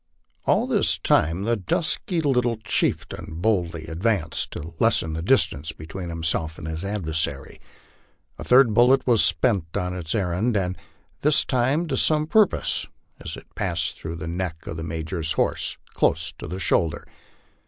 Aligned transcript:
All 0.45 0.65
this 0.65 0.97
time 0.97 1.43
the 1.43 1.55
dusky 1.55 2.21
little 2.21 2.57
chieftain 2.57 3.35
boldly 3.35 3.83
advanced, 3.85 4.49
to 4.53 4.73
lessen 4.79 5.13
the 5.13 5.21
distance 5.21 5.71
between 5.73 6.09
himself 6.09 6.57
and 6.57 6.65
his 6.67 6.83
adversary. 6.83 7.61
A 8.39 8.43
third 8.43 8.73
bullet 8.73 9.05
was 9.05 9.23
sped 9.23 9.61
on 9.75 9.95
its 9.95 10.15
errand, 10.15 10.57
and 10.57 10.75
this 11.19 11.45
time 11.45 11.87
to 11.87 11.95
some 11.97 12.25
purpose, 12.25 12.87
as 13.23 13.37
it 13.37 13.53
passed 13.53 13.95
through 13.95 14.15
the 14.15 14.27
neck 14.27 14.65
of 14.65 14.77
the 14.77 14.83
Major's 14.83 15.33
horse, 15.33 15.77
close 15.93 16.31
to 16.39 16.47
the 16.47 16.59
shoulder. 16.59 17.05